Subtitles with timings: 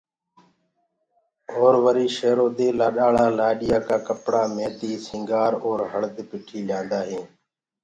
[1.57, 7.29] اور وري شيرو دي لآڏآݪآ لآڏيآ ڪآ ڪپڙآ، ميدي، سنگھآر اور هݪد پِٺي ليآندآ هينٚ